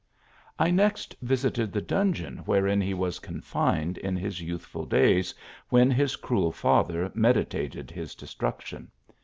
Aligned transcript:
I 0.57 0.71
next 0.71 1.13
visited 1.21 1.71
the 1.71 1.79
dungeon 1.83 2.37
wherein 2.39 2.81
he 2.81 2.95
was 2.95 3.19
con 3.19 3.39
fined 3.41 3.99
in 3.99 4.15
his 4.15 4.41
youthful 4.41 4.87
days, 4.87 5.31
when 5.69 5.91
his 5.91 6.15
cruel 6.15 6.51
father 6.51 7.11
meditated 7.13 7.91
his 7.91 8.15
destruction. 8.15 8.89